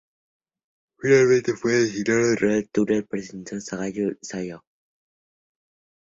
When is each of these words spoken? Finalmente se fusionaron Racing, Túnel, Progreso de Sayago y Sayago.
Finalmente 0.97 1.51
se 1.51 1.57
fusionaron 1.59 2.35
Racing, 2.35 2.67
Túnel, 2.71 3.05
Progreso 3.05 3.37
de 3.37 3.61
Sayago 3.61 4.11
y 4.19 4.25
Sayago. 4.25 4.63